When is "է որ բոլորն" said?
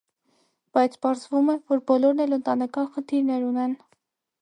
1.55-2.25